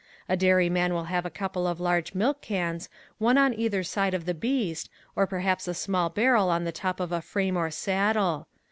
[0.27, 4.25] A dairyman will have a couple of large milk cans, one on either side of
[4.25, 8.47] the beast, or perhaps a small barrel on the top of a frame or saddle.